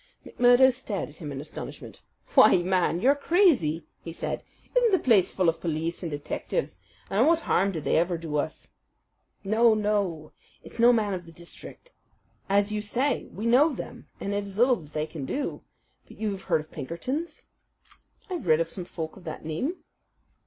[0.25, 2.01] McMurdo stared at him in astonishment.
[2.33, 4.41] "Why, man, you're crazy," he said.
[4.75, 6.81] "Isn't the place full of police and detectives
[7.11, 8.69] and what harm did they ever do us?"
[9.43, 10.31] "No, no,
[10.63, 11.93] it's no man of the district.
[12.49, 15.61] As you say, we know them, and it is little that they can do.
[16.07, 17.45] But you've heard of Pinkerton's?"
[18.27, 19.83] "I've read of some folk of that name."